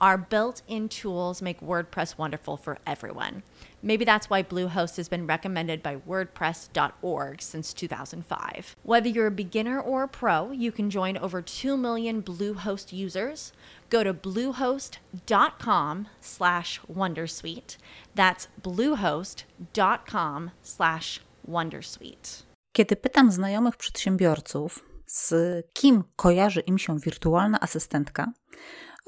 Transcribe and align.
Our 0.00 0.16
built 0.16 0.62
in 0.68 0.88
tools 0.88 1.42
make 1.42 1.60
WordPress 1.60 2.16
wonderful 2.16 2.56
for 2.56 2.78
everyone. 2.86 3.42
Maybe 3.82 4.04
that's 4.04 4.30
why 4.30 4.44
Bluehost 4.44 4.96
has 4.96 5.08
been 5.08 5.26
recommended 5.26 5.82
by 5.82 5.96
WordPress.org 5.96 7.42
since 7.42 7.72
2005. 7.72 8.76
Whether 8.84 9.08
you're 9.08 9.26
a 9.26 9.32
beginner 9.32 9.80
or 9.80 10.04
a 10.04 10.08
pro, 10.08 10.52
you 10.52 10.70
can 10.70 10.88
join 10.88 11.16
over 11.16 11.42
2 11.42 11.76
million 11.76 12.22
Bluehost 12.22 12.92
users. 12.92 13.52
Go 13.90 14.04
to 14.04 14.14
bluehost.com 14.14 16.06
slash 16.20 16.80
Wondersuite. 16.88 17.76
That's 18.14 18.48
bluehost.com 18.62 20.50
slash 20.62 21.20
Wondersuite. 21.48 22.42
Kiedy 22.72 22.96
pytam 22.96 23.32
znajomych 23.32 23.76
przedsiębiorców, 23.76 24.84
z 25.06 25.32
kim 25.72 26.04
kojarzy 26.16 26.60
im 26.60 26.78
się 26.78 26.98
wirtualna 26.98 27.60
asystentka, 27.60 28.32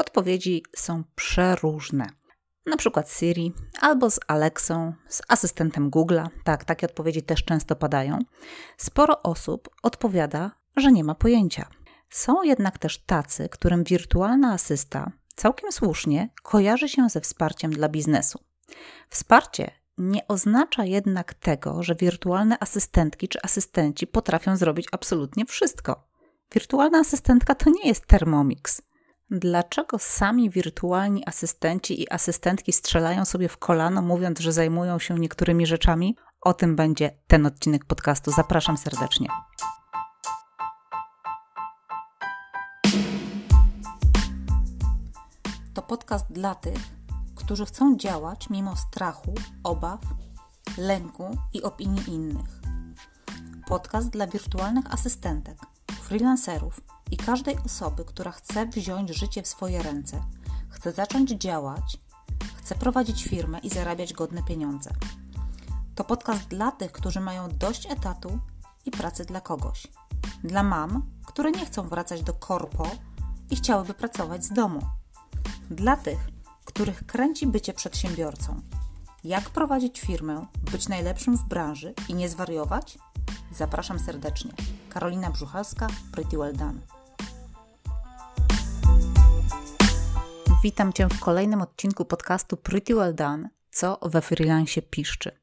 Odpowiedzi 0.01 0.63
są 0.77 1.05
przeróżne. 1.15 2.07
Na 2.67 2.77
przykład 2.77 3.11
Siri 3.13 3.53
albo 3.81 4.11
z 4.11 4.21
Alexą, 4.27 4.93
z 5.09 5.23
asystentem 5.29 5.91
Google'a. 5.91 6.29
Tak, 6.45 6.65
takie 6.65 6.87
odpowiedzi 6.87 7.23
też 7.23 7.45
często 7.45 7.77
padają. 7.77 8.19
Sporo 8.77 9.23
osób 9.23 9.69
odpowiada, 9.83 10.51
że 10.77 10.93
nie 10.93 11.05
ma 11.05 11.15
pojęcia. 11.15 11.69
Są 12.11 12.43
jednak 12.43 12.79
też 12.79 12.99
tacy, 12.99 13.49
którym 13.49 13.85
wirtualna 13.85 14.53
asysta 14.53 15.13
całkiem 15.37 15.73
słusznie 15.73 16.31
kojarzy 16.43 16.89
się 16.89 17.09
ze 17.09 17.21
wsparciem 17.21 17.71
dla 17.71 17.89
biznesu. 17.89 18.39
Wsparcie 19.09 19.71
nie 19.99 20.29
oznacza 20.29 20.85
jednak 20.85 21.35
tego, 21.35 21.83
że 21.83 21.95
wirtualne 21.95 22.57
asystentki 22.61 23.29
czy 23.29 23.43
asystenci 23.43 24.07
potrafią 24.07 24.57
zrobić 24.57 24.87
absolutnie 24.93 25.47
wszystko. 25.47 26.09
Wirtualna 26.55 26.99
asystentka 26.99 27.55
to 27.55 27.71
nie 27.71 27.89
jest 27.89 28.07
Thermomix. 28.07 28.83
Dlaczego 29.33 29.99
sami 29.99 30.51
wirtualni 30.51 31.23
asystenci 31.27 32.03
i 32.03 32.13
asystentki 32.13 32.73
strzelają 32.73 33.25
sobie 33.25 33.49
w 33.49 33.59
kolano, 33.59 34.03
mówiąc, 34.03 34.41
że 34.41 34.53
zajmują 34.53 34.99
się 34.99 35.15
niektórymi 35.15 35.67
rzeczami? 35.67 36.17
O 36.41 36.55
tym 36.55 36.77
będzie 36.77 37.11
ten 37.27 37.47
odcinek 37.47 37.85
podcastu. 37.85 38.31
Zapraszam 38.31 38.77
serdecznie. 38.77 39.29
To 45.75 45.83
podcast 45.83 46.33
dla 46.33 46.55
tych, 46.55 46.79
którzy 47.35 47.67
chcą 47.67 47.97
działać 47.97 48.51
mimo 48.51 48.77
strachu, 48.77 49.35
obaw, 49.65 50.01
lęku 50.79 51.37
i 51.53 51.63
opinii 51.63 52.11
innych. 52.11 52.61
Podcast 53.69 54.11
dla 54.11 54.27
wirtualnych 54.27 54.95
asystentek, 54.95 55.59
freelancerów 56.03 56.81
i 57.11 57.17
każdej 57.17 57.57
osoby, 57.67 58.05
która 58.05 58.31
chce 58.31 58.67
wziąć 58.67 59.11
życie 59.11 59.43
w 59.43 59.49
swoje 59.49 59.83
ręce, 59.83 60.23
chce 60.69 60.93
zacząć 60.93 61.31
działać, 61.31 61.99
chce 62.55 62.75
prowadzić 62.75 63.25
firmę 63.25 63.59
i 63.59 63.71
zarabiać 63.71 64.13
godne 64.13 64.43
pieniądze. 64.43 64.91
To 65.95 66.05
podcast 66.05 66.49
dla 66.49 66.73
tych, 66.73 66.93
którzy 66.93 67.21
mają 67.21 67.49
dość 67.49 67.87
etatu 67.91 68.39
i 68.87 68.91
pracy 68.91 69.25
dla 69.25 69.41
kogoś. 69.41 69.87
Dla 70.45 70.63
mam, 70.63 71.03
które 71.27 71.51
nie 71.51 71.67
chcą 71.67 71.89
wracać 71.89 72.23
do 72.23 72.33
korpo 72.33 72.91
i 73.51 73.57
chciałyby 73.57 73.95
pracować 73.95 74.45
z 74.45 74.53
domu. 74.53 74.81
Dla 75.71 75.97
tych, 75.97 76.19
których 76.65 77.07
kręci 77.07 77.47
bycie 77.47 77.73
przedsiębiorcą. 77.73 78.61
Jak 79.25 79.51
prowadzić 79.51 80.01
firmę, 80.01 80.47
być 80.73 80.89
najlepszym 80.89 81.37
w 81.37 81.45
branży 81.45 81.95
i 82.09 82.15
nie 82.15 82.29
zwariować? 82.29 82.99
Zapraszam 83.53 83.99
serdecznie. 83.99 84.53
Karolina 84.89 85.31
Brzuchalska, 85.31 85.87
Pretty 86.13 86.39
Well 86.39 86.57
Done. 86.57 87.00
Witam 90.63 90.93
Cię 90.93 91.09
w 91.09 91.21
kolejnym 91.21 91.63
odcinku 91.63 92.05
podcastu 92.05 92.57
Pretty 92.57 92.95
Well 92.95 93.15
Done, 93.15 93.49
co 93.71 93.99
we 94.03 94.21
freelancie 94.21 94.83
piszczy. 94.83 95.41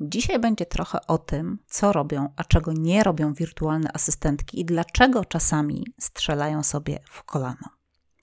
Dzisiaj 0.00 0.38
będzie 0.38 0.66
trochę 0.66 1.06
o 1.06 1.18
tym, 1.18 1.58
co 1.66 1.92
robią, 1.92 2.32
a 2.36 2.44
czego 2.44 2.72
nie 2.72 3.04
robią 3.04 3.34
wirtualne 3.34 3.90
asystentki 3.92 4.60
i 4.60 4.64
dlaczego 4.64 5.24
czasami 5.24 5.86
strzelają 6.00 6.62
sobie 6.62 6.98
w 7.10 7.22
kolano. 7.22 7.68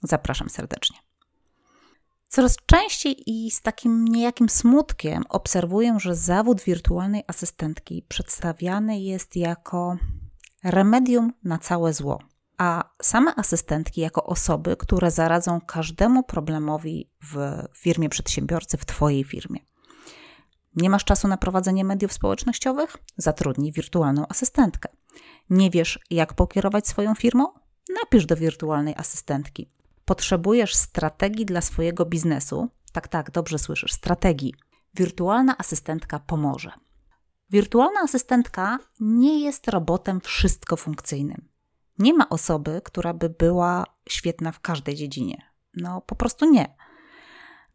Zapraszam 0.03 0.49
serdecznie. 0.49 0.97
Coraz 2.27 2.57
częściej 2.65 3.15
i 3.25 3.51
z 3.51 3.61
takim 3.61 4.05
niejakim 4.05 4.49
smutkiem 4.49 5.23
obserwuję, 5.29 5.97
że 5.99 6.15
zawód 6.15 6.61
wirtualnej 6.61 7.23
asystentki 7.27 8.05
przedstawiany 8.07 8.99
jest 8.99 9.35
jako 9.35 9.97
remedium 10.63 11.33
na 11.43 11.57
całe 11.57 11.93
zło 11.93 12.19
a 12.57 12.83
same 13.01 13.35
asystentki 13.35 14.01
jako 14.01 14.23
osoby, 14.23 14.77
które 14.77 15.11
zaradzą 15.11 15.61
każdemu 15.61 16.23
problemowi 16.23 17.09
w 17.23 17.63
firmie 17.77 18.09
przedsiębiorcy, 18.09 18.77
w 18.77 18.85
Twojej 18.85 19.23
firmie. 19.23 19.59
Nie 20.75 20.89
masz 20.89 21.03
czasu 21.05 21.27
na 21.27 21.37
prowadzenie 21.37 21.85
mediów 21.85 22.13
społecznościowych? 22.13 22.97
Zatrudnij 23.17 23.71
wirtualną 23.71 24.27
asystentkę. 24.27 24.89
Nie 25.49 25.69
wiesz, 25.69 25.99
jak 26.09 26.33
pokierować 26.33 26.87
swoją 26.87 27.15
firmą? 27.15 27.47
Napisz 28.03 28.25
do 28.25 28.35
wirtualnej 28.35 28.95
asystentki. 28.97 29.71
Potrzebujesz 30.05 30.75
strategii 30.75 31.45
dla 31.45 31.61
swojego 31.61 32.05
biznesu? 32.05 32.69
Tak, 32.91 33.07
tak, 33.07 33.31
dobrze 33.31 33.59
słyszysz, 33.59 33.93
strategii. 33.93 34.53
Wirtualna 34.93 35.57
asystentka 35.57 36.19
pomoże. 36.19 36.71
Wirtualna 37.49 37.99
asystentka 37.99 38.79
nie 38.99 39.39
jest 39.39 39.67
robotem 39.67 40.21
wszystko 40.21 40.75
funkcyjnym. 40.75 41.54
Nie 41.99 42.13
ma 42.13 42.29
osoby, 42.29 42.81
która 42.83 43.13
by 43.13 43.29
była 43.29 43.83
świetna 44.09 44.51
w 44.51 44.59
każdej 44.59 44.95
dziedzinie. 44.95 45.41
No 45.73 46.01
po 46.01 46.15
prostu 46.15 46.51
nie. 46.51 46.75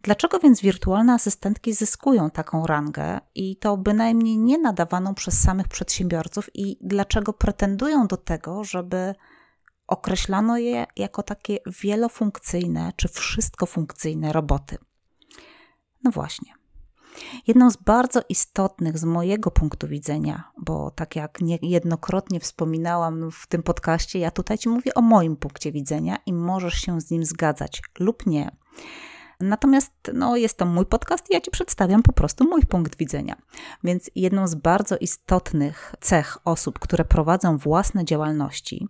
Dlaczego 0.03 0.39
więc 0.39 0.61
wirtualne 0.61 1.13
asystentki 1.13 1.73
zyskują 1.73 2.31
taką 2.31 2.67
rangę 2.67 3.21
i 3.35 3.57
to 3.57 3.77
bynajmniej 3.77 4.39
nie 4.39 4.59
nadawaną 4.59 5.15
przez 5.15 5.43
samych 5.43 5.69
przedsiębiorców 5.69 6.51
i 6.55 6.79
dlaczego 6.81 7.33
pretendują 7.33 8.07
do 8.07 8.17
tego, 8.17 8.65
żeby 8.65 9.15
określano 9.87 10.59
je 10.59 10.87
jako 10.97 11.23
takie 11.23 11.59
wielofunkcyjne 11.83 12.93
czy 12.97 13.09
wszystkofunkcyjne 13.09 14.33
roboty? 14.33 14.79
No 16.05 16.11
właśnie. 16.11 16.60
Jedną 17.47 17.71
z 17.71 17.77
bardzo 17.77 18.21
istotnych 18.29 18.99
z 18.99 19.05
mojego 19.05 19.51
punktu 19.51 19.89
widzenia, 19.89 20.51
bo 20.59 20.91
tak 20.91 21.17
jak 21.17 21.41
niejednokrotnie 21.41 22.41
wspominałam 22.41 23.31
w 23.31 23.47
tym 23.47 23.63
podcaście, 23.63 24.19
ja 24.19 24.31
tutaj 24.31 24.59
Ci 24.59 24.69
mówię 24.69 24.95
o 24.95 25.03
moim 25.03 25.37
punkcie 25.37 25.73
widzenia 25.73 26.17
i 26.27 26.33
możesz 26.33 26.75
się 26.75 27.01
z 27.01 27.11
nim 27.11 27.25
zgadzać 27.25 27.83
lub 27.99 28.27
nie. 28.27 28.57
Natomiast 29.41 29.93
no, 30.15 30.37
jest 30.37 30.59
to 30.59 30.67
mój 30.67 30.87
podcast 30.87 31.31
i 31.31 31.35
ja 31.35 31.41
Ci 31.41 31.51
przedstawiam 31.51 32.03
po 32.03 32.13
prostu 32.13 32.45
mój 32.45 32.63
punkt 32.63 32.97
widzenia. 32.97 33.37
Więc 33.85 34.11
jedną 34.15 34.49
z 34.49 34.55
bardzo 34.55 34.97
istotnych 34.97 35.95
cech 36.01 36.39
osób, 36.45 36.79
które 36.79 37.05
prowadzą 37.05 37.59
własne 37.59 38.05
działalności, 38.05 38.89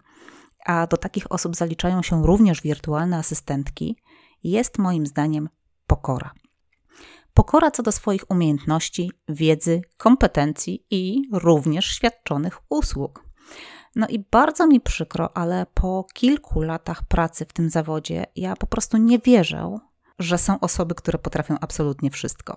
a 0.67 0.87
do 0.87 0.97
takich 0.97 1.33
osób 1.33 1.57
zaliczają 1.57 2.03
się 2.03 2.27
również 2.27 2.63
wirtualne 2.63 3.17
asystentki, 3.17 3.97
jest 4.45 4.79
moim 4.79 5.07
zdaniem 5.07 5.49
pokora 5.87 6.31
pokora 7.35 7.71
co 7.71 7.83
do 7.83 7.93
swoich 7.93 8.31
umiejętności, 8.31 9.11
wiedzy, 9.29 9.83
kompetencji 9.97 10.87
i 10.91 11.23
również 11.33 11.87
świadczonych 11.87 12.59
usług. 12.69 13.25
No 13.97 14.09
i 14.09 14.19
bardzo 14.31 14.67
mi 14.67 14.81
przykro, 14.81 15.37
ale 15.37 15.67
po 15.75 16.07
kilku 16.15 16.63
latach 16.63 17.03
pracy 17.09 17.45
w 17.45 17.53
tym 17.53 17.71
zawodzie 17.71 18.27
ja 18.37 18.57
po 18.57 18.67
prostu 18.67 18.97
nie 18.97 19.19
wierzę, 19.19 19.79
że 20.19 20.39
są 20.39 20.61
osoby, 20.61 20.95
które 20.95 21.19
potrafią 21.19 21.57
absolutnie 21.61 22.11
wszystko. 22.11 22.57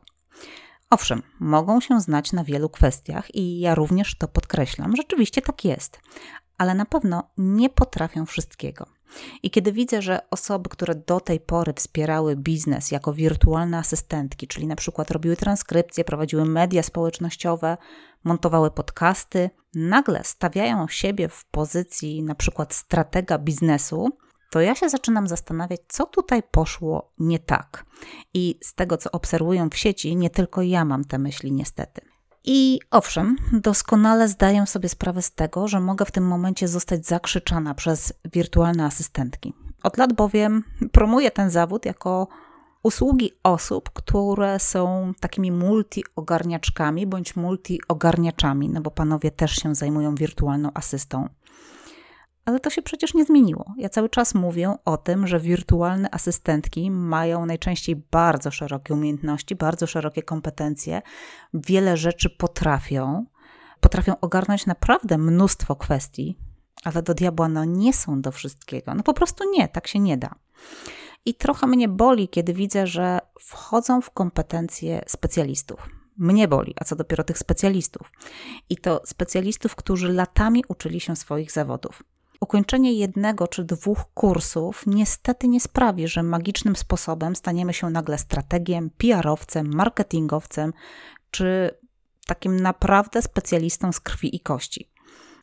Owszem, 0.89 1.21
mogą 1.39 1.81
się 1.81 2.01
znać 2.01 2.31
na 2.31 2.43
wielu 2.43 2.69
kwestiach 2.69 3.35
i 3.35 3.59
ja 3.59 3.75
również 3.75 4.17
to 4.17 4.27
podkreślam. 4.27 4.95
Rzeczywiście 4.95 5.41
tak 5.41 5.65
jest, 5.65 5.99
ale 6.57 6.73
na 6.73 6.85
pewno 6.85 7.23
nie 7.37 7.69
potrafią 7.69 8.25
wszystkiego. 8.25 8.85
I 9.44 9.51
kiedy 9.51 9.71
widzę, 9.71 10.01
że 10.01 10.30
osoby, 10.30 10.69
które 10.69 10.95
do 10.95 11.19
tej 11.19 11.39
pory 11.39 11.74
wspierały 11.74 12.36
biznes 12.36 12.92
jako 12.92 13.13
wirtualne 13.13 13.77
asystentki, 13.77 14.48
czyli 14.48 14.68
na 14.68 14.75
przykład 14.75 15.12
robiły 15.12 15.36
transkrypcje, 15.36 16.04
prowadziły 16.04 16.45
media 16.45 16.83
społecznościowe, 16.83 17.77
montowały 18.24 18.71
podcasty, 18.71 19.50
nagle 19.75 20.24
stawiają 20.24 20.88
siebie 20.88 21.30
w 21.30 21.45
pozycji 21.45 22.24
na 22.24 22.36
przykład 22.36 22.74
stratega 22.74 23.38
biznesu, 23.38 24.10
to 24.51 24.62
ja 24.62 24.75
się 24.75 24.89
zaczynam 24.89 25.27
zastanawiać, 25.27 25.81
co 25.88 26.06
tutaj 26.06 26.44
poszło 26.51 27.12
nie 27.19 27.39
tak. 27.39 27.86
I 28.33 28.60
z 28.62 28.74
tego, 28.74 28.98
co 28.98 29.12
obserwuję 29.12 29.68
w 29.71 29.77
sieci, 29.77 30.15
nie 30.15 30.30
tylko 30.30 30.62
ja 30.62 30.86
mam 30.86 31.04
te 31.04 31.19
myśli, 31.19 31.51
niestety. 31.51 32.12
I 32.45 32.79
owszem, 32.91 33.35
doskonale 33.53 34.27
zdaję 34.27 34.65
sobie 34.65 34.89
sprawę 34.89 35.21
z 35.21 35.31
tego, 35.31 35.67
że 35.67 35.79
mogę 35.79 36.05
w 36.05 36.11
tym 36.11 36.27
momencie 36.27 36.67
zostać 36.67 37.05
zakrzyczana 37.05 37.73
przez 37.73 38.13
wirtualne 38.33 38.85
asystentki. 38.85 39.53
Od 39.83 39.97
lat 39.97 40.13
bowiem 40.13 40.63
promuję 40.91 41.31
ten 41.31 41.49
zawód 41.49 41.85
jako 41.85 42.27
usługi 42.83 43.31
osób, 43.43 43.89
które 43.89 44.59
są 44.59 45.13
takimi 45.19 45.51
multi-ogarniaczkami 45.51 47.07
bądź 47.07 47.35
multi-ogarniaczami, 47.35 48.69
no 48.69 48.81
bo 48.81 48.91
panowie 48.91 49.31
też 49.31 49.51
się 49.55 49.75
zajmują 49.75 50.15
wirtualną 50.15 50.69
asystą. 50.73 51.29
Ale 52.45 52.59
to 52.59 52.69
się 52.69 52.81
przecież 52.81 53.13
nie 53.13 53.25
zmieniło. 53.25 53.65
Ja 53.77 53.89
cały 53.89 54.09
czas 54.09 54.35
mówię 54.35 54.75
o 54.85 54.97
tym, 54.97 55.27
że 55.27 55.39
wirtualne 55.39 56.09
asystentki 56.11 56.91
mają 56.91 57.45
najczęściej 57.45 57.95
bardzo 57.95 58.51
szerokie 58.51 58.93
umiejętności, 58.93 59.55
bardzo 59.55 59.87
szerokie 59.87 60.23
kompetencje, 60.23 61.01
wiele 61.53 61.97
rzeczy 61.97 62.29
potrafią, 62.29 63.25
potrafią 63.79 64.19
ogarnąć 64.19 64.65
naprawdę 64.65 65.17
mnóstwo 65.17 65.75
kwestii, 65.75 66.37
ale 66.83 67.03
do 67.03 67.13
diabła 67.13 67.49
no 67.49 67.65
nie 67.65 67.93
są 67.93 68.21
do 68.21 68.31
wszystkiego. 68.31 68.93
No 68.95 69.03
po 69.03 69.13
prostu 69.13 69.43
nie, 69.51 69.67
tak 69.67 69.87
się 69.87 69.99
nie 69.99 70.17
da. 70.17 70.35
I 71.25 71.35
trochę 71.35 71.67
mnie 71.67 71.87
boli, 71.87 72.27
kiedy 72.27 72.53
widzę, 72.53 72.87
że 72.87 73.19
wchodzą 73.39 74.01
w 74.01 74.11
kompetencje 74.11 75.01
specjalistów. 75.07 75.89
Mnie 76.17 76.47
boli, 76.47 76.73
a 76.79 76.83
co 76.83 76.95
dopiero 76.95 77.23
tych 77.23 77.37
specjalistów. 77.37 78.11
I 78.69 78.77
to 78.77 79.01
specjalistów, 79.05 79.75
którzy 79.75 80.13
latami 80.13 80.63
uczyli 80.67 80.99
się 80.99 81.15
swoich 81.15 81.51
zawodów. 81.51 82.03
Ukończenie 82.41 82.94
jednego 82.94 83.47
czy 83.47 83.63
dwóch 83.63 84.06
kursów 84.13 84.83
niestety 84.88 85.47
nie 85.47 85.59
sprawi, 85.59 86.07
że 86.07 86.24
magicznym 86.24 86.75
sposobem 86.75 87.35
staniemy 87.35 87.74
się 87.74 87.89
nagle 87.89 88.18
strategiem, 88.18 88.89
PR-owcem, 88.89 89.75
marketingowcem 89.75 90.74
czy 91.31 91.77
takim 92.27 92.59
naprawdę 92.59 93.21
specjalistą 93.21 93.91
z 93.91 94.00
krwi 94.00 94.35
i 94.35 94.39
kości. 94.39 94.94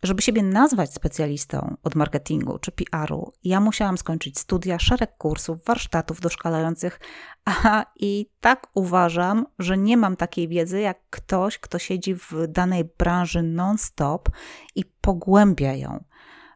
Żeby 0.02 0.22
siebie 0.22 0.42
nazwać 0.42 0.94
specjalistą 0.94 1.76
od 1.82 1.94
marketingu 1.94 2.58
czy 2.58 2.72
PR-u, 2.72 3.32
ja 3.44 3.60
musiałam 3.60 3.98
skończyć 3.98 4.38
studia, 4.38 4.78
szereg 4.78 5.16
kursów, 5.16 5.64
warsztatów 5.64 6.20
doszkalających, 6.20 7.00
a 7.44 7.84
i 7.96 8.30
tak 8.40 8.66
uważam, 8.74 9.46
że 9.58 9.78
nie 9.78 9.96
mam 9.96 10.16
takiej 10.16 10.48
wiedzy 10.48 10.80
jak 10.80 10.98
ktoś, 11.10 11.58
kto 11.58 11.78
siedzi 11.78 12.14
w 12.14 12.32
danej 12.48 12.84
branży 12.84 13.42
non-stop 13.42 14.28
i 14.74 14.84
pogłębia 14.84 15.74
ją. 15.74 16.04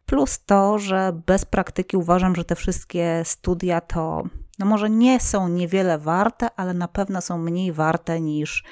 Plus 0.06 0.44
to, 0.44 0.78
że 0.78 1.20
bez 1.26 1.44
praktyki 1.44 1.96
uważam, 1.96 2.34
że 2.34 2.44
te 2.44 2.54
wszystkie 2.54 3.22
studia 3.24 3.80
to, 3.80 4.22
no 4.58 4.66
może 4.66 4.90
nie 4.90 5.20
są 5.20 5.48
niewiele 5.48 5.98
warte, 5.98 6.48
ale 6.56 6.74
na 6.74 6.88
pewno 6.88 7.20
są 7.20 7.38
mniej 7.38 7.72
warte 7.72 8.20
niż 8.20 8.64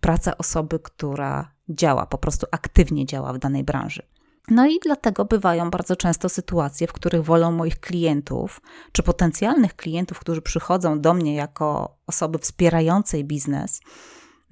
praca 0.00 0.38
osoby, 0.38 0.78
która 0.78 1.52
działa, 1.68 2.06
po 2.06 2.18
prostu 2.18 2.46
aktywnie 2.50 3.06
działa 3.06 3.32
w 3.32 3.38
danej 3.38 3.64
branży. 3.64 4.02
No 4.48 4.66
i 4.66 4.78
dlatego 4.82 5.24
bywają 5.24 5.70
bardzo 5.70 5.96
często 5.96 6.28
sytuacje, 6.28 6.86
w 6.86 6.92
których 6.92 7.24
wolą 7.24 7.52
moich 7.52 7.80
klientów, 7.80 8.60
czy 8.92 9.02
potencjalnych 9.02 9.76
klientów, 9.76 10.18
którzy 10.18 10.42
przychodzą 10.42 11.00
do 11.00 11.14
mnie 11.14 11.34
jako 11.34 11.96
osoby 12.06 12.38
wspierającej 12.38 13.24
biznes, 13.24 13.80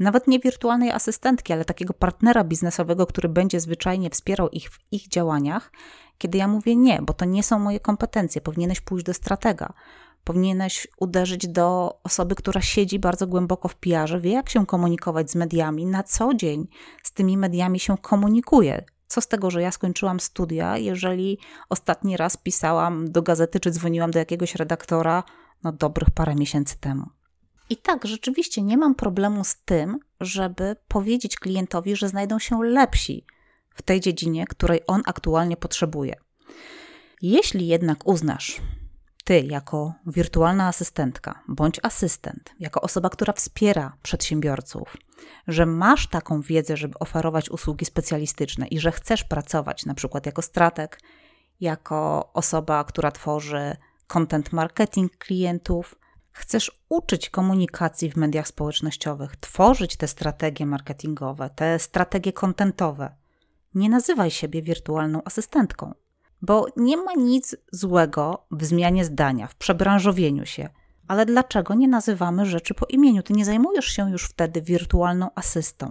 nawet 0.01 0.27
nie 0.27 0.39
wirtualnej 0.39 0.91
asystentki, 0.91 1.53
ale 1.53 1.65
takiego 1.65 1.95
partnera 1.95 2.45
biznesowego, 2.45 3.07
który 3.07 3.29
będzie 3.29 3.61
zwyczajnie 3.61 4.11
wspierał 4.11 4.49
ich 4.49 4.71
w 4.71 4.79
ich 4.93 5.09
działaniach, 5.09 5.73
kiedy 6.19 6.39
ja 6.39 6.49
mówię 6.49 6.77
nie, 6.77 7.03
bo 7.03 7.13
to 7.13 7.25
nie 7.25 7.43
są 7.43 7.59
moje 7.59 7.81
kompetencje, 7.81 8.41
powinieneś 8.41 8.81
pójść 8.81 9.07
do 9.07 9.15
stratega. 9.15 9.73
Powinieneś 10.25 10.89
uderzyć 10.99 11.49
do 11.49 11.99
osoby, 12.03 12.35
która 12.35 12.61
siedzi 12.61 12.99
bardzo 12.99 13.27
głęboko 13.27 13.69
w 13.69 13.75
PR-ze, 13.75 14.21
wie 14.21 14.33
jak 14.33 14.51
się 14.51 14.67
komunikować 14.67 15.31
z 15.31 15.35
mediami, 15.35 15.87
na 15.87 16.03
co 16.03 16.35
dzień 16.35 16.69
z 17.03 17.13
tymi 17.13 17.37
mediami 17.37 17.81
się 17.81 17.99
komunikuje. 17.99 18.85
Co 19.07 19.21
z 19.21 19.29
tego, 19.29 19.51
że 19.51 19.63
ja 19.63 19.71
skończyłam 19.71 20.21
studia, 20.21 20.79
jeżeli 20.79 21.39
ostatni 21.69 22.17
raz 22.17 22.37
pisałam 22.37 23.13
do 23.13 23.23
gazety 23.23 23.61
czy 23.61 23.71
dzwoniłam 23.71 24.11
do 24.11 24.19
jakiegoś 24.19 24.55
redaktora 24.55 25.23
no 25.65 25.73
dobrych 25.73 26.11
parę 26.11 26.35
miesięcy 26.35 26.79
temu. 26.81 27.20
I 27.71 27.77
tak, 27.77 28.07
rzeczywiście 28.07 28.63
nie 28.63 28.79
mam 28.79 28.95
problemu 28.95 29.45
z 29.45 29.57
tym, 29.57 29.99
żeby 30.21 30.77
powiedzieć 30.89 31.37
klientowi, 31.37 31.97
że 31.97 32.09
znajdą 32.09 32.39
się 32.39 32.63
lepsi 32.63 33.25
w 33.75 33.83
tej 33.83 34.01
dziedzinie, 34.01 34.47
której 34.47 34.81
on 34.87 35.03
aktualnie 35.07 35.57
potrzebuje. 35.57 36.15
Jeśli 37.23 37.67
jednak 37.67 38.07
uznasz, 38.07 38.61
ty 39.25 39.41
jako 39.41 39.95
wirtualna 40.07 40.67
asystentka 40.67 41.43
bądź 41.49 41.81
asystent, 41.83 42.55
jako 42.61 42.81
osoba, 42.81 43.11
która 43.11 43.33
wspiera 43.33 43.97
przedsiębiorców, 44.03 44.97
że 45.49 45.67
masz 45.67 46.07
taką 46.07 46.41
wiedzę, 46.41 46.77
żeby 46.77 46.99
oferować 46.99 47.51
usługi 47.51 47.85
specjalistyczne 47.85 48.67
i 48.67 48.79
że 48.81 48.93
chcesz 48.93 49.25
pracować 49.25 49.87
na 49.87 49.95
przykład 49.95 50.27
jako 50.27 50.43
strateg, 50.43 51.01
jako 51.61 52.31
osoba, 52.33 52.85
która 52.85 53.11
tworzy 53.11 53.77
content 54.07 54.53
marketing 54.53 55.17
klientów, 55.17 56.00
chcesz 56.33 56.83
uczyć 56.89 57.31
komunikacji 57.31 58.11
w 58.11 58.17
mediach 58.17 58.49
społecznościowych, 58.49 59.37
tworzyć 59.37 59.97
te 59.97 60.09
strategie 60.09 60.67
marketingowe, 60.67 61.51
te 61.51 61.79
strategie 61.79 62.33
kontentowe, 62.33 63.15
nie 63.75 63.89
nazywaj 63.89 64.31
siebie 64.31 64.63
wirtualną 64.63 65.23
asystentką, 65.25 65.95
bo 66.43 66.67
nie 66.77 66.97
ma 66.97 67.13
nic 67.15 67.57
złego 67.73 68.47
w 68.51 68.65
zmianie 68.65 69.05
zdania, 69.05 69.47
w 69.47 69.55
przebranżowieniu 69.55 70.47
się. 70.47 70.69
Ale 71.09 71.27
dlaczego 71.27 71.75
nie 71.75 71.89
nazywamy 71.89 72.47
rzeczy 72.47 72.75
po 72.75 72.87
imieniu? 72.87 73.23
Ty 73.23 73.33
nie 73.33 73.45
zajmujesz 73.45 73.87
się 73.87 74.11
już 74.11 74.25
wtedy 74.25 74.63
wirtualną 74.63 75.31
asystą. 75.35 75.91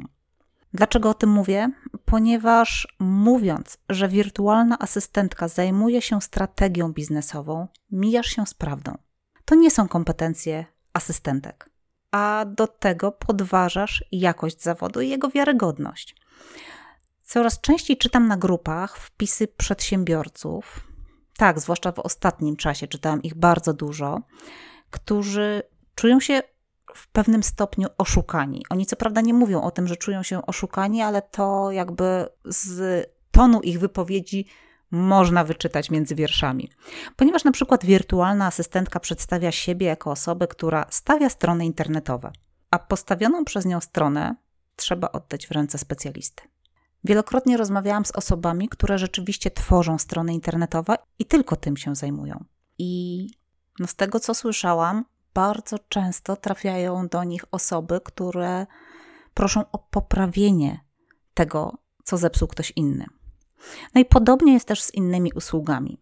Dlaczego 0.73 1.09
o 1.09 1.13
tym 1.13 1.29
mówię? 1.29 1.71
Ponieważ 2.05 2.87
mówiąc, 2.99 3.77
że 3.89 4.07
wirtualna 4.07 4.79
asystentka 4.79 5.47
zajmuje 5.47 6.01
się 6.01 6.21
strategią 6.21 6.93
biznesową, 6.93 7.67
mijasz 7.91 8.27
się 8.27 8.45
z 8.45 8.53
prawdą. 8.53 8.97
To 9.49 9.55
nie 9.55 9.71
są 9.71 9.87
kompetencje 9.87 10.65
asystentek, 10.93 11.69
a 12.11 12.45
do 12.47 12.67
tego 12.67 13.11
podważasz 13.11 14.03
jakość 14.11 14.61
zawodu 14.61 15.01
i 15.01 15.09
jego 15.09 15.29
wiarygodność. 15.29 16.15
Coraz 17.23 17.61
częściej 17.61 17.97
czytam 17.97 18.27
na 18.27 18.37
grupach 18.37 18.97
wpisy 18.97 19.47
przedsiębiorców. 19.47 20.87
Tak, 21.37 21.59
zwłaszcza 21.59 21.91
w 21.91 21.99
ostatnim 21.99 22.55
czasie 22.55 22.87
czytałam 22.87 23.23
ich 23.23 23.35
bardzo 23.35 23.73
dużo, 23.73 24.21
którzy 24.89 25.63
czują 25.95 26.19
się 26.19 26.41
w 26.95 27.07
pewnym 27.07 27.43
stopniu 27.43 27.87
oszukani. 27.97 28.65
Oni 28.69 28.85
co 28.85 28.95
prawda 28.95 29.21
nie 29.21 29.33
mówią 29.33 29.61
o 29.61 29.71
tym, 29.71 29.87
że 29.87 29.97
czują 29.97 30.23
się 30.23 30.45
oszukani, 30.45 31.01
ale 31.01 31.21
to 31.21 31.71
jakby 31.71 32.27
z 32.45 33.05
tonu 33.31 33.61
ich 33.61 33.79
wypowiedzi 33.79 34.45
można 34.91 35.43
wyczytać 35.43 35.91
między 35.91 36.15
wierszami. 36.15 36.71
Ponieważ 37.15 37.43
na 37.43 37.51
przykład 37.51 37.85
wirtualna 37.85 38.45
asystentka 38.45 38.99
przedstawia 38.99 39.51
siebie 39.51 39.87
jako 39.87 40.11
osobę, 40.11 40.47
która 40.47 40.85
stawia 40.89 41.29
strony 41.29 41.65
internetowe, 41.65 42.31
a 42.71 42.79
postawioną 42.79 43.45
przez 43.45 43.65
nią 43.65 43.81
stronę 43.81 44.35
trzeba 44.75 45.11
oddać 45.11 45.47
w 45.47 45.51
ręce 45.51 45.77
specjalisty. 45.77 46.43
Wielokrotnie 47.03 47.57
rozmawiałam 47.57 48.05
z 48.05 48.11
osobami, 48.11 48.69
które 48.69 48.97
rzeczywiście 48.97 49.51
tworzą 49.51 49.97
strony 49.97 50.33
internetowe 50.33 50.95
i 51.19 51.25
tylko 51.25 51.55
tym 51.55 51.77
się 51.77 51.95
zajmują. 51.95 52.43
I 52.77 53.27
no 53.79 53.87
z 53.87 53.95
tego, 53.95 54.19
co 54.19 54.33
słyszałam, 54.33 55.05
bardzo 55.33 55.79
często 55.89 56.35
trafiają 56.35 57.07
do 57.07 57.23
nich 57.23 57.45
osoby, 57.51 58.01
które 58.03 58.67
proszą 59.33 59.71
o 59.71 59.77
poprawienie 59.77 60.79
tego, 61.33 61.77
co 62.03 62.17
zepsuł 62.17 62.47
ktoś 62.47 62.73
inny. 62.75 63.05
No 63.95 64.01
i 64.01 64.05
podobnie 64.05 64.53
jest 64.53 64.67
też 64.67 64.83
z 64.83 64.93
innymi 64.93 65.31
usługami. 65.35 65.99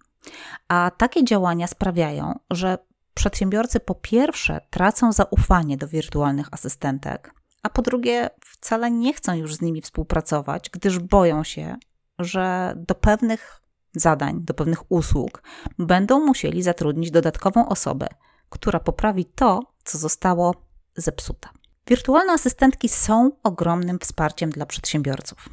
A 0.67 0.91
takie 0.97 1.23
działania 1.23 1.67
sprawiają, 1.67 2.39
że 2.51 2.77
przedsiębiorcy 3.13 3.79
po 3.79 3.95
pierwsze 3.95 4.61
tracą 4.69 5.11
zaufanie 5.11 5.77
do 5.77 5.87
wirtualnych 5.87 6.47
asystentek, 6.51 7.33
a 7.63 7.69
po 7.69 7.81
drugie 7.81 8.29
wcale 8.41 8.91
nie 8.91 9.13
chcą 9.13 9.33
już 9.33 9.55
z 9.55 9.61
nimi 9.61 9.81
współpracować, 9.81 10.69
gdyż 10.69 10.99
boją 10.99 11.43
się, 11.43 11.77
że 12.19 12.73
do 12.77 12.95
pewnych 12.95 13.61
zadań, 13.93 14.41
do 14.41 14.53
pewnych 14.53 14.91
usług 14.91 15.43
będą 15.79 16.19
musieli 16.19 16.63
zatrudnić 16.63 17.11
dodatkową 17.11 17.69
osobę, 17.69 18.07
która 18.49 18.79
poprawi 18.79 19.25
to, 19.25 19.59
co 19.83 19.97
zostało 19.97 20.55
zepsute. 20.95 21.49
Wirtualne 21.87 22.33
asystentki 22.33 22.89
są 22.89 23.31
ogromnym 23.43 23.99
wsparciem 23.99 24.49
dla 24.49 24.65
przedsiębiorców. 24.65 25.49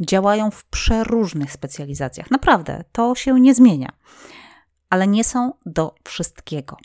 Działają 0.00 0.50
w 0.50 0.64
przeróżnych 0.64 1.52
specjalizacjach. 1.52 2.30
Naprawdę, 2.30 2.84
to 2.92 3.14
się 3.14 3.40
nie 3.40 3.54
zmienia. 3.54 3.92
ale 4.90 5.06
nie 5.06 5.24
są 5.24 5.52
do 5.66 5.94
wszystkiego. 6.04 6.76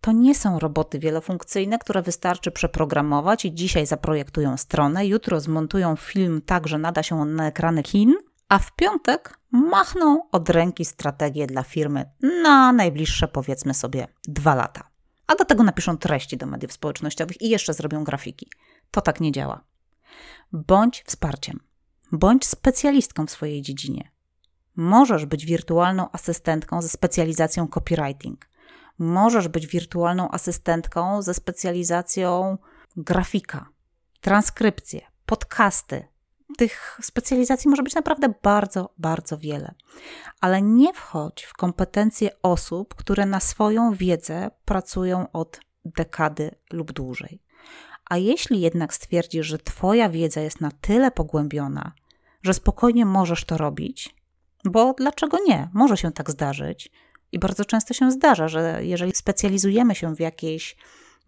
To 0.00 0.12
nie 0.12 0.34
są 0.34 0.58
roboty 0.58 0.98
wielofunkcyjne, 0.98 1.78
które 1.78 2.02
wystarczy 2.02 2.50
przeprogramować 2.50 3.44
i 3.44 3.54
dzisiaj 3.54 3.86
zaprojektują 3.86 4.56
stronę, 4.56 5.06
jutro 5.06 5.40
zmontują 5.40 5.96
film 5.96 6.42
tak, 6.46 6.68
że 6.68 6.78
nada 6.78 7.02
się 7.02 7.20
on 7.20 7.34
na 7.34 7.46
ekrany 7.46 7.82
kin, 7.82 8.14
a 8.48 8.58
w 8.58 8.72
piątek 8.76 9.38
machną 9.50 10.30
od 10.32 10.50
ręki 10.50 10.84
strategię 10.84 11.46
dla 11.46 11.62
firmy 11.62 12.10
na 12.42 12.72
najbliższe 12.72 13.28
powiedzmy 13.28 13.74
sobie 13.74 14.06
dwa 14.28 14.54
lata. 14.54 14.90
A 15.26 15.34
do 15.34 15.44
tego 15.44 15.62
napiszą 15.62 15.96
treści 15.98 16.36
do 16.36 16.46
mediów 16.46 16.72
społecznościowych 16.72 17.42
i 17.42 17.48
jeszcze 17.48 17.74
zrobią 17.74 18.04
grafiki. 18.04 18.50
To 18.90 19.00
tak 19.00 19.20
nie 19.20 19.32
działa. 19.32 19.64
Bądź 20.52 21.02
wsparciem, 21.06 21.60
bądź 22.18 22.46
specjalistką 22.46 23.26
w 23.26 23.30
swojej 23.30 23.62
dziedzinie. 23.62 24.10
Możesz 24.76 25.26
być 25.26 25.46
wirtualną 25.46 26.08
asystentką 26.12 26.82
ze 26.82 26.88
specjalizacją 26.88 27.68
copywriting. 27.68 28.48
Możesz 28.98 29.48
być 29.48 29.66
wirtualną 29.66 30.30
asystentką 30.30 31.22
ze 31.22 31.34
specjalizacją 31.34 32.58
grafika, 32.96 33.68
transkrypcje, 34.20 35.00
podcasty, 35.26 36.08
tych 36.58 36.98
specjalizacji 37.02 37.70
może 37.70 37.82
być 37.82 37.94
naprawdę 37.94 38.34
bardzo, 38.42 38.94
bardzo 38.98 39.38
wiele. 39.38 39.74
Ale 40.40 40.62
nie 40.62 40.92
wchodź 40.92 41.44
w 41.44 41.52
kompetencje 41.52 42.30
osób, 42.42 42.94
które 42.94 43.26
na 43.26 43.40
swoją 43.40 43.94
wiedzę 43.94 44.50
pracują 44.64 45.32
od 45.32 45.60
dekady 45.84 46.50
lub 46.72 46.92
dłużej. 46.92 47.42
A 48.10 48.16
jeśli 48.16 48.60
jednak 48.60 48.94
stwierdzisz, 48.94 49.46
że 49.46 49.58
Twoja 49.58 50.08
wiedza 50.08 50.40
jest 50.40 50.60
na 50.60 50.70
tyle 50.70 51.10
pogłębiona, 51.10 51.92
że 52.44 52.54
spokojnie 52.54 53.06
możesz 53.06 53.44
to 53.44 53.58
robić, 53.58 54.14
bo 54.64 54.94
dlaczego 54.98 55.38
nie? 55.46 55.68
Może 55.72 55.96
się 55.96 56.12
tak 56.12 56.30
zdarzyć. 56.30 56.90
I 57.32 57.38
bardzo 57.38 57.64
często 57.64 57.94
się 57.94 58.10
zdarza, 58.10 58.48
że 58.48 58.84
jeżeli 58.84 59.12
specjalizujemy 59.14 59.94
się 59.94 60.14
w 60.14 60.20
jakiejś 60.20 60.76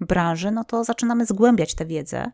branży, 0.00 0.50
no 0.50 0.64
to 0.64 0.85
zaczynamy 0.85 1.26
zgłębiać 1.26 1.75
tę 1.75 1.87
wiedzę, 1.87 2.32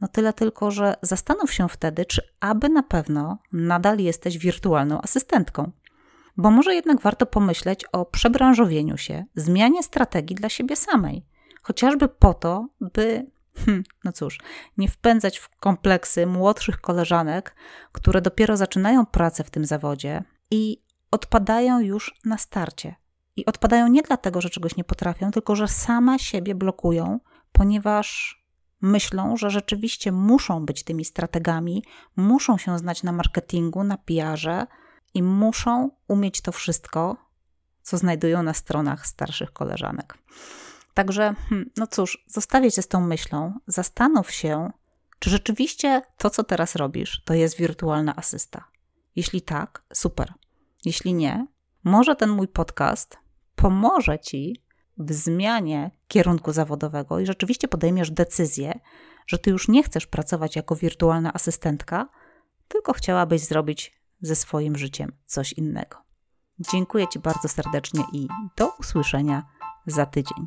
no 0.00 0.08
tyle 0.08 0.32
tylko, 0.32 0.70
że 0.70 0.94
zastanów 1.02 1.52
się 1.52 1.68
wtedy, 1.68 2.04
czy 2.04 2.22
aby 2.40 2.68
na 2.68 2.82
pewno 2.82 3.38
nadal 3.52 3.98
jesteś 3.98 4.38
wirtualną 4.38 5.00
asystentką. 5.00 5.70
Bo 6.36 6.50
może 6.50 6.74
jednak 6.74 7.00
warto 7.00 7.26
pomyśleć 7.26 7.84
o 7.84 8.04
przebranżowieniu 8.04 8.96
się, 8.96 9.24
zmianie 9.34 9.82
strategii 9.82 10.36
dla 10.36 10.48
siebie 10.48 10.76
samej. 10.76 11.24
Chociażby 11.62 12.08
po 12.08 12.34
to, 12.34 12.68
by, 12.80 13.26
hmm, 13.56 13.84
no 14.04 14.12
cóż, 14.12 14.38
nie 14.76 14.88
wpędzać 14.88 15.38
w 15.38 15.48
kompleksy 15.48 16.26
młodszych 16.26 16.80
koleżanek, 16.80 17.56
które 17.92 18.22
dopiero 18.22 18.56
zaczynają 18.56 19.06
pracę 19.06 19.44
w 19.44 19.50
tym 19.50 19.64
zawodzie 19.64 20.24
i 20.50 20.82
odpadają 21.10 21.80
już 21.80 22.14
na 22.24 22.38
starcie. 22.38 22.94
I 23.36 23.46
odpadają 23.46 23.88
nie 23.88 24.02
dlatego, 24.02 24.40
że 24.40 24.50
czegoś 24.50 24.76
nie 24.76 24.84
potrafią, 24.84 25.30
tylko 25.30 25.56
że 25.56 25.68
same 25.68 26.18
siebie 26.18 26.54
blokują, 26.54 27.20
ponieważ 27.52 28.36
myślą, 28.80 29.36
że 29.36 29.50
rzeczywiście 29.50 30.12
muszą 30.12 30.66
być 30.66 30.84
tymi 30.84 31.04
strategami, 31.04 31.84
muszą 32.16 32.58
się 32.58 32.78
znać 32.78 33.02
na 33.02 33.12
marketingu, 33.12 33.84
na 33.84 33.96
PR-ze 33.96 34.66
i 35.14 35.22
muszą 35.22 35.90
umieć 36.08 36.40
to 36.40 36.52
wszystko, 36.52 37.16
co 37.82 37.98
znajdują 37.98 38.42
na 38.42 38.54
stronach 38.54 39.06
starszych 39.06 39.52
koleżanek. 39.52 40.18
Także, 40.96 41.34
hmm, 41.48 41.70
no 41.76 41.86
cóż, 41.86 42.24
zostawię 42.26 42.72
cię 42.72 42.82
z 42.82 42.88
tą 42.88 43.00
myślą, 43.00 43.58
zastanów 43.66 44.30
się, 44.30 44.70
czy 45.18 45.30
rzeczywiście 45.30 46.02
to, 46.18 46.30
co 46.30 46.44
teraz 46.44 46.76
robisz, 46.76 47.22
to 47.24 47.34
jest 47.34 47.56
wirtualna 47.56 48.16
asysta. 48.16 48.64
Jeśli 49.16 49.42
tak, 49.42 49.82
super. 49.92 50.32
Jeśli 50.84 51.14
nie, 51.14 51.46
może 51.84 52.16
ten 52.16 52.30
mój 52.30 52.48
podcast 52.48 53.18
pomoże 53.56 54.18
ci 54.18 54.62
w 54.98 55.12
zmianie 55.12 55.90
kierunku 56.08 56.52
zawodowego 56.52 57.20
i 57.20 57.26
rzeczywiście 57.26 57.68
podejmiesz 57.68 58.10
decyzję, 58.10 58.80
że 59.26 59.38
ty 59.38 59.50
już 59.50 59.68
nie 59.68 59.82
chcesz 59.82 60.06
pracować 60.06 60.56
jako 60.56 60.76
wirtualna 60.76 61.32
asystentka, 61.32 62.08
tylko 62.68 62.92
chciałabyś 62.92 63.40
zrobić 63.40 64.00
ze 64.20 64.36
swoim 64.36 64.76
życiem 64.76 65.12
coś 65.26 65.52
innego. 65.52 65.96
Dziękuję 66.58 67.08
Ci 67.08 67.18
bardzo 67.18 67.48
serdecznie 67.48 68.04
i 68.12 68.28
do 68.56 68.72
usłyszenia 68.78 69.46
za 69.86 70.06
tydzień. 70.06 70.46